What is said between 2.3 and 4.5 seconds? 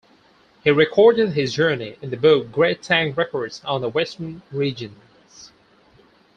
"Great Tang Records on the Western